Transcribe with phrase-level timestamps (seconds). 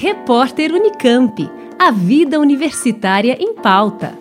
[0.00, 1.50] Repórter Unicamp.
[1.76, 4.16] A vida universitária em pauta.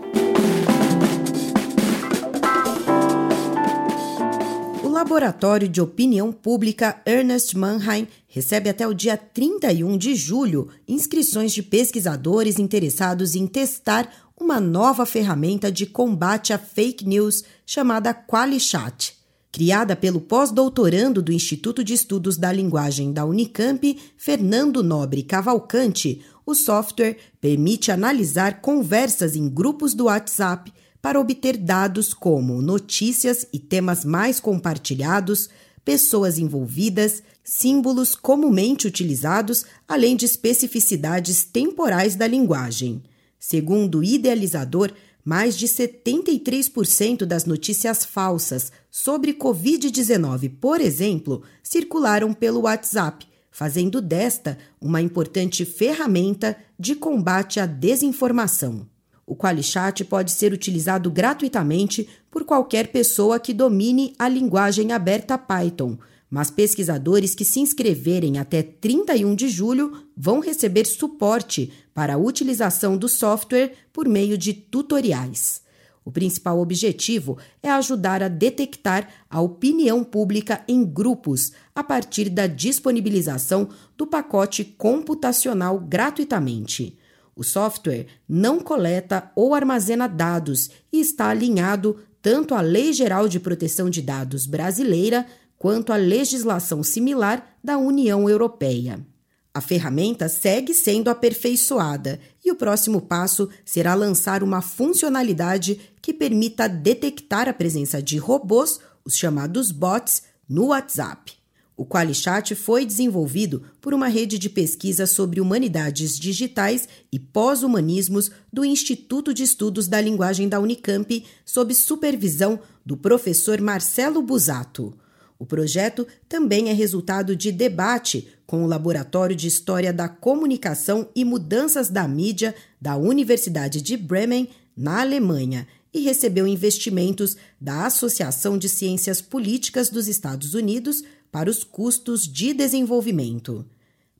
[4.84, 11.54] O Laboratório de Opinião Pública Ernest Mannheim recebe até o dia 31 de julho inscrições
[11.54, 19.17] de pesquisadores interessados em testar uma nova ferramenta de combate a fake news chamada QualiChat.
[19.58, 26.54] Criada pelo pós-doutorando do Instituto de Estudos da Linguagem da Unicamp, Fernando Nobre Cavalcante, o
[26.54, 34.06] software permite analisar conversas em grupos do WhatsApp para obter dados como notícias e temas
[34.06, 35.50] mais compartilhados,
[35.84, 43.02] pessoas envolvidas, símbolos comumente utilizados, além de especificidades temporais da linguagem.
[43.40, 44.92] Segundo o idealizador,
[45.28, 54.58] mais de 73% das notícias falsas sobre Covid-19, por exemplo, circularam pelo WhatsApp, fazendo desta
[54.80, 58.88] uma importante ferramenta de combate à desinformação.
[59.26, 65.98] O QualiChat pode ser utilizado gratuitamente por qualquer pessoa que domine a linguagem aberta Python
[66.30, 72.98] mas pesquisadores que se inscreverem até 31 de julho vão receber suporte para a utilização
[72.98, 75.62] do software por meio de tutoriais.
[76.04, 82.48] O principal objetivo é ajudar a detectar a opinião pública em grupos a partir da
[82.48, 83.68] disponibilização
[83.98, 86.98] do pacote computacional gratuitamente.
[87.36, 93.40] O software não coleta ou armazena dados e está alinhado tanto à Lei Geral de
[93.40, 95.26] Proteção de Dados brasileira
[95.58, 99.06] quanto à legislação similar da União Europeia.
[99.54, 106.70] A ferramenta segue sendo aperfeiçoada e o próximo passo será lançar uma funcionalidade que permita
[106.70, 111.34] detectar a presença de robôs, os chamados bots, no WhatsApp.
[111.76, 118.64] O QualiChat foi desenvolvido por uma rede de pesquisa sobre humanidades digitais e pós-humanismos do
[118.64, 124.98] Instituto de Estudos da Linguagem da Unicamp, sob supervisão do professor Marcelo Busato.
[125.40, 131.24] O projeto também é resultado de debate com o Laboratório de História da Comunicação e
[131.24, 138.70] Mudanças da Mídia da Universidade de Bremen, na Alemanha, e recebeu investimentos da Associação de
[138.70, 143.66] Ciências Políticas dos Estados Unidos para os custos de desenvolvimento.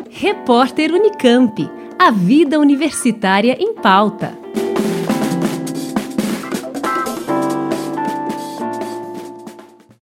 [0.09, 1.71] Repórter Unicamp.
[1.97, 4.46] A vida universitária em pauta.